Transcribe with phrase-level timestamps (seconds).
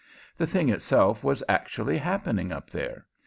[0.35, 3.05] The thing itself was actually happening up there.